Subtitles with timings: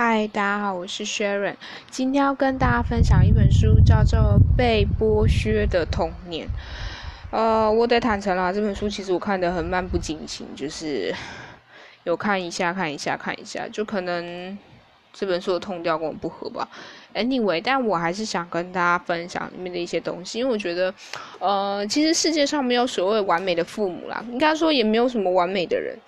[0.00, 1.56] 嗨，大家好，我是 Sharon，
[1.90, 6.46] 今天要跟大家分享一本书，叫做《被剥削的童年》。
[7.32, 11.12] 呃，我得坦诚啦，这本书其实我看的很漫不经心，就是
[12.04, 14.56] 有看一下、看一下、看一下，就可能
[15.12, 16.68] 这本书的痛调跟我不合吧。
[17.12, 20.94] Anyway，但我还是想跟大家分享里面的一些东西，因为我觉得，
[21.40, 25.98] 呃，其实世界上没有所谓完美的父母啦，应该说也没有什么完美的人。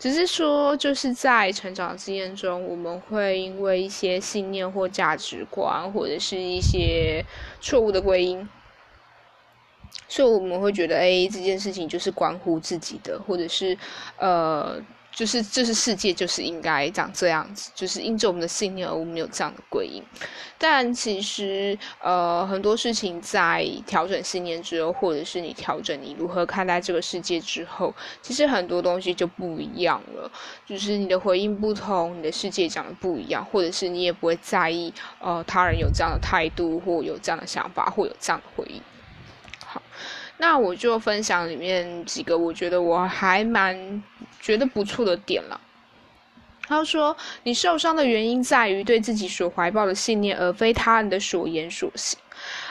[0.00, 7.24] 只是说，就是在成长经验中，我们会因为一些信念或价值观，或者是一些
[7.60, 8.48] 错误的归因，
[10.08, 13.78] 所以我们会觉得，哎，这件事情就是关乎自己的，或者是，
[14.16, 14.82] 呃。
[15.12, 20.02] 就是，就是世界就是应该长这样子，就是因着我们的信念而我们有这样的归因。
[20.56, 30.30] 但其实，呃，很多事情在调整信念之后，或者是你调整你如何看待这个世界之后，其实很多东西就不一样了。
[30.66, 38.80] 就是你的回应不同，你的世界长得不一样，或者是你也不会在意，呃，他人有这样的态度，或有这样的想法，或有这样的回应。
[39.66, 39.82] 好。
[40.40, 44.02] 那我就分享里面几个我觉得我还蛮
[44.40, 45.60] 觉得不错的点了。
[46.70, 52.16] 他说：“你受伤的原因在于对自己所怀抱的信念，而非他人的所言所行。”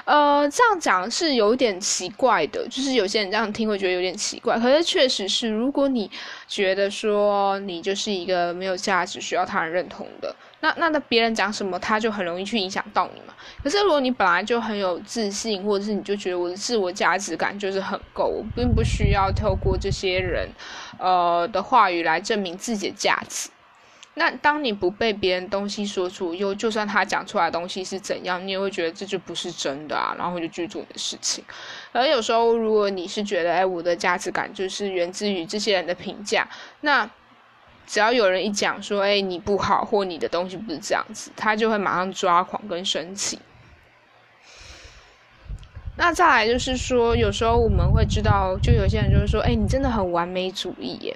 [0.05, 4.57] 呃，这样讲是有点奇怪的，就是有些人这样听会觉得有点奇怪。
[4.57, 6.09] 可是确实是，如果你
[6.47, 10.33] 觉得说你就是一个没有价值、需要他人认同的。
[10.61, 13.33] 那那那别人讲什么，他就很容易去影响到你嘛。
[13.61, 20.49] 可是如果你本来就很有自信，或者是你就觉得我的自我价值感就是很够，我并不需要透过这些人，
[20.97, 23.49] 呃的话语来证明自己的价值。
[24.19, 31.41] 那当你不被别人东西说出，又，就算他讲出来东西是怎样，你也会觉得这就不是真的啊，然后就去做你的事情。
[31.93, 36.47] 而有时候，如果你是觉得，哎，我的价值感就是源自于这些人的评价，
[36.81, 37.09] 那。
[37.91, 43.39] 只要有人一讲说，哎，你不好，或你的东西不是这样子，他就会马上抓狂跟生气。
[45.99, 51.13] 那再来就是说，有时候我们会知道，就有些人就是说，哎，你真的很完美主义耶。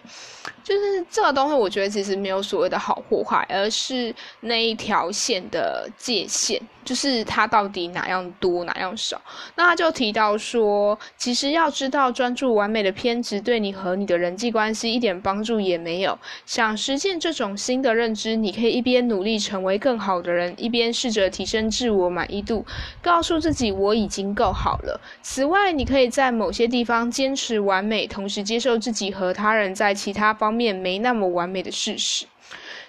[0.61, 9.21] 就是这个东西，我觉得其实没有所谓的好或坏，而是那一条线的界限，就是它到底哪样多哪样少。
[9.55, 16.17] 那他就提到说，其实要知道专注完美的偏执对你和你的人际关系一点帮助也没有。
[16.45, 22.65] 想实践这种新的认知，你可以一边努力成为更好的人，一边试着提升自我满意度，
[23.01, 24.99] 告诉自己我已经够好好了。
[25.21, 30.51] 此外，你可以在某些地方坚持完美，同时接受自己和他人在其他方。
[30.53, 32.27] 面没那么完美的事实，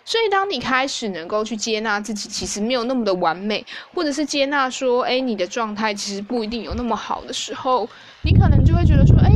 [0.05, 3.65] 所以当你开始能够去接纳自己其实没有那么的完美，
[3.95, 7.89] 或者是接纳说，哎，你的状态其实不一定有那么好的时候，
[8.23, 9.33] 你可能就会觉得说，哎，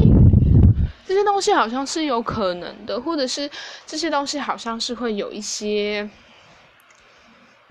[1.06, 3.50] 这些东西好像是有可能的，或者是
[3.86, 6.09] 这些东西好像是会有一些。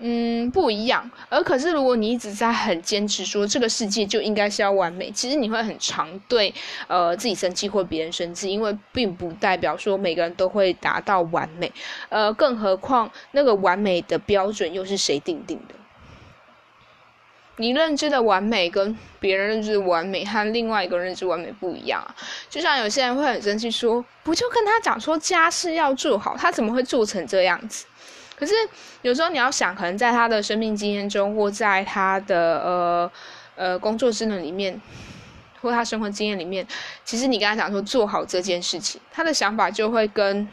[0.00, 1.10] 嗯，不一样。
[1.28, 6.54] 而可是，如果你一直在很坚持说这个世界就应该是要完美，其实你会很常对
[6.86, 11.72] 呃自己生气或别人生气，因为并不代表说每个人都会达到完美。
[12.10, 15.74] 呃，更何况那个完美的标准又是谁定定的？
[17.56, 22.14] 你认知的完美跟别人认知的完美和另外一个认知完美不一样啊。
[22.48, 27.84] 就像有些人会很生气说，不就跟他讲说家事要做好，他怎么会做成这样子？
[28.38, 28.54] 可是
[29.02, 33.12] 有时候你要想，可能在他的生命经验中，或在他的呃
[33.56, 34.80] 呃工作职能里面，
[35.60, 36.64] 或他生活经验里面，
[37.04, 40.48] 其实你跟他讲说做好这件事情，他的想法就会跟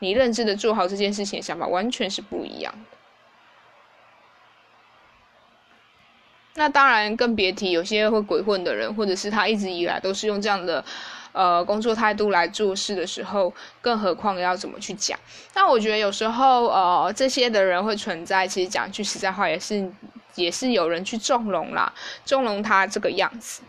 [0.00, 2.98] 你认知的做好这件事情的想法完全是不一样的。
[6.56, 10.84] 那当然更别提有些会鬼混的人，或者是他一直以来都是用这样的。
[11.34, 13.52] 呃，工作态度来做事的时候，
[13.82, 15.18] 更何况要怎么去讲？
[15.54, 18.46] 那我觉得有时候，呃，这些的人会存在。
[18.46, 19.90] 其实讲句实在话，也是
[20.36, 21.92] 也是有人去纵容啦，
[22.24, 23.62] 纵容他这个样子。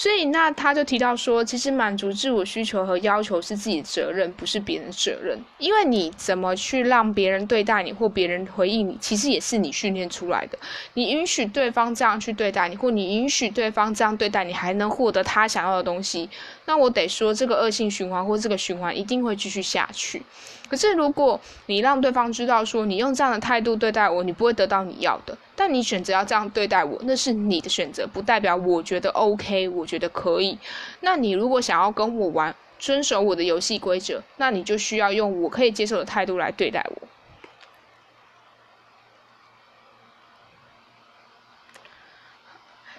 [0.00, 5.36] 所以，那他就提到说，其实满足自我需求和要求是自己的责任，不是别人的责任。
[5.58, 10.58] 因为你怎么去让别人对待你，或别人回应你，其实也是你训练出来的。
[10.94, 16.30] 你允许对方这样去对待你，或你允许对方这样对待你，还能获得他想要的东西，
[16.66, 20.22] 那我得说，这个恶性循环或这个循环一定会继续下去。
[20.68, 25.36] 可是，如果你让对方知道说，你用这样的态度对待我，你不会得到你要的。
[25.56, 30.56] 但你选择要这样对待我，那是你的选择，不代表我觉得 OK，我觉得可以。
[31.00, 37.08] 那你如果想要跟我玩，遵守我的游戏规则，那你就需要用我可以接受的态度来对待我。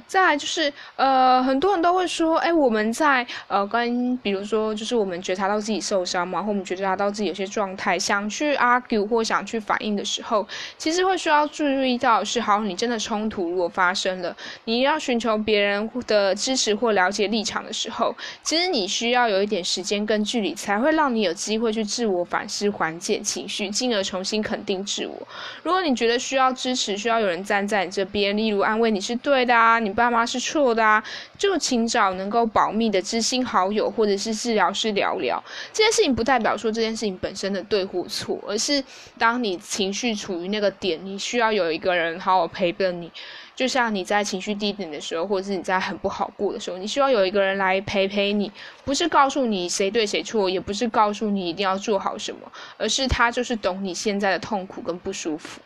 [0.09, 10.47] 再来就是呃，很多人都会说，哎，我们在呃跟比如说就是我们觉察到自己受伤嘛，或我们觉察到自己有些状态，想去 argue 或想去反应的时候，
[10.79, 14.35] 其实会需要注意到是，好，你真的冲突如果发生了，
[14.65, 25.15] 你要寻求别人的支持或了解立场的时候，其实你需要有一点时间跟距离，才会让你有机会去自我反思、缓解情绪，进而重新肯定自我。
[25.61, 31.03] 如果你觉得需要支持，需要有人站在你这边，例如安慰你是对的啊，你爸妈是错的啊，
[31.37, 35.43] 就请找能够保密的知心好友或者是治疗师聊聊。
[35.73, 38.81] 这件事情不代表说这件事情本身的对或错，而是
[39.17, 43.11] 当你情绪处于那个点，你需要有一个人好好陪伴你。
[43.53, 48.49] 就像你在情绪低点的时候，或者是你在很不好过的时候，你需要有一个人来陪陪你，
[48.85, 55.59] 不是告诉你谁对谁错，也不是告诉你一定要做好什么，而是他就是懂你现在的痛苦跟不舒服。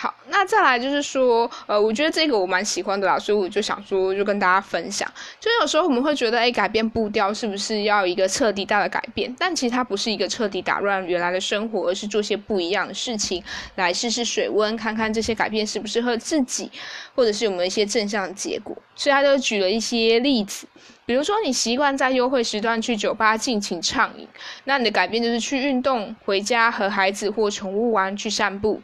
[0.00, 5.12] 好，那再来就是说，呃，我觉得这个我蛮喜欢的啦，所以我就想说，就跟大家分享。
[5.40, 9.34] 就有时候我们会觉得，哎，改变步调是不是要一个彻底大的改变？
[9.36, 13.42] 但其实它不是一个彻底打乱原来的生活，而是做些不一样的事情，
[13.74, 16.70] 来试试水温，看看这些改变适不适合自己，
[17.16, 18.76] 或者是有没有一些正向的结果。
[18.94, 20.68] 所以他就举了一些例子，
[21.06, 24.28] 比如说你习惯在优惠时段去酒吧尽情畅饮，
[24.62, 28.80] 那你的改变就是去运动，回家和孩子或宠物玩，去散步。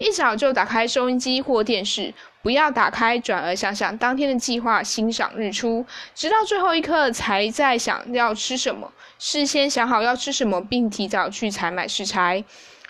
[0.00, 8.90] 一早就打开收音机或电视，不要打开，转而想想当天的计划，欣赏日出，直到最后一刻才在想要吃什么。
[9.18, 12.42] 事先想好要吃什么，并提早去采买食材。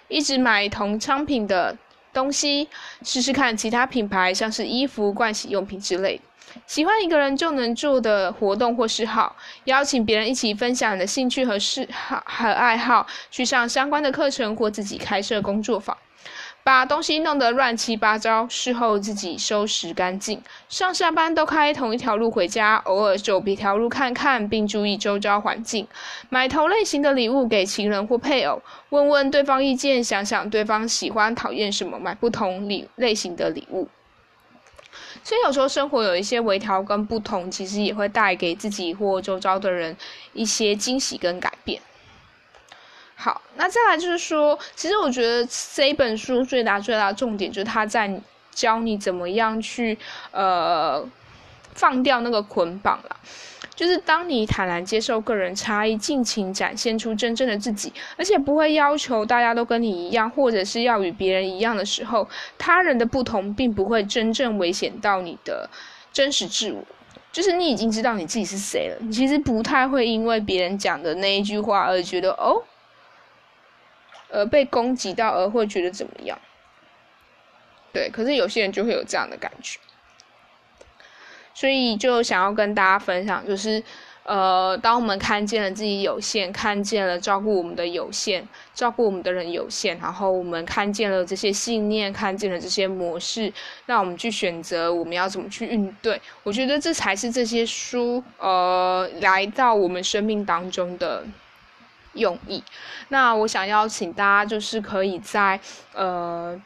[0.06, 1.76] 一直买同商品的
[2.12, 2.68] 东西，
[3.02, 6.20] 试试看其他品牌，像是衣服、盥洗用品之类。
[6.68, 9.34] 喜欢一个人就能做的活动或嗜好，
[9.64, 15.96] 邀请别人一起分享你的兴趣和嗜好和爱好，去上相关的课程或自己开设工作坊。
[16.62, 20.40] 把东西弄得乱七八糟，事后自己收拾干净。
[20.68, 25.86] 上下班都开同一条路回家，偶尔走别条路看看，并注意周遭环境。
[26.28, 33.88] 买同类型的礼物给情人或配偶，问问对方意见，想想对方喜欢讨厌什么，买不同礼类型的礼物。
[35.24, 39.96] 所以有时候生活有一些微调跟不同，其实也会带给自己或周遭的人
[40.32, 41.50] 一些惊喜跟感。
[43.22, 48.11] 好，那再来就是说，其实我觉得这一本书最大最大的重点就是他在
[48.50, 49.99] 教你怎么样去
[50.31, 51.06] 呃
[51.75, 53.17] 放掉那个捆绑啦。
[53.76, 62.26] 就是当你坦然接受个人差异，尽情展现出真正的自己，而且不会要求大家都跟你一样，或者是要与别人一样的时候，
[62.56, 65.69] 他人的不同并不会真正危险到你的
[66.11, 66.82] 真实自我。
[67.31, 72.62] 就是你已经知道你自己是谁了，你其实不太会因为别人讲的那一句话而觉得哦。
[74.31, 76.38] 而被攻击到而会觉得怎么样？
[77.93, 79.81] 对，可是有些人就会有这样的感觉，
[81.53, 83.82] 所以就想要跟大家分享，就是
[84.23, 93.53] 呃，当我们看见了自己有限，看见了照顾我们的有限，照顾我们的人有限，然后我们看见了这些信念，看见了这些模式，
[93.87, 96.21] 那我们去选择我们要怎么去应对。
[96.44, 101.25] 我觉得这才是这些书呃来到我们生命当中的。
[102.14, 102.62] 用意，
[103.08, 105.58] 那我想邀请大家，就是可以在
[105.92, 106.60] 呃，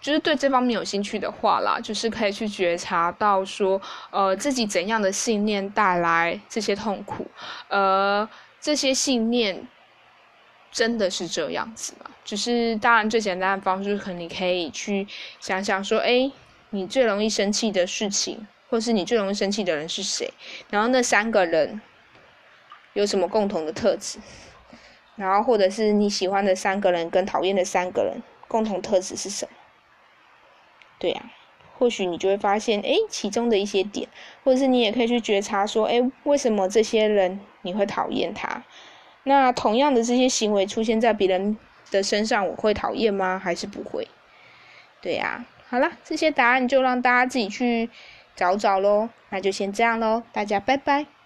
[0.00, 3.80] 就是对这方面有兴趣的话啦，就是可以去觉察到说，
[4.10, 7.26] 呃，自己怎样的信念带来这些痛苦，
[7.68, 8.28] 呃，
[8.60, 9.66] 这些信念
[10.70, 12.10] 真的是这样子吗？
[12.24, 15.06] 就是当然最简单的方式，可能你可以去
[15.40, 16.30] 想想说，哎，
[16.70, 20.30] 你最容易生气的事情，或是你最容易生气的人是谁？
[20.68, 21.80] 然后那三个人
[22.92, 24.18] 有什么共同的特质？
[25.18, 29.50] 然后，或者是你喜欢的三个人跟讨厌的三个人共同特质是什么？
[30.98, 31.30] 对呀，
[31.76, 34.08] 或许你就会发现，哎，其中的一些点，
[34.44, 38.62] 或者是你也可以去觉察说，哎，为什么这些人你会讨厌他？
[39.24, 41.58] 那同样的这些行为出现在别人
[41.90, 43.38] 的身上，我会讨厌吗？
[43.38, 44.08] 还是不会？
[45.02, 47.90] 对呀，好了，这些答案就让大家自己去
[48.34, 49.08] 找找喽。
[49.30, 51.17] 那就先这样喽，大家拜拜。